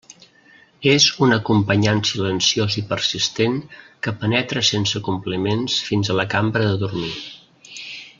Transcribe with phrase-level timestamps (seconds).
[0.93, 3.59] És un acompanyant silenciós i persistent
[4.07, 7.13] que penetra sense compliments fins a la cambra de dormir.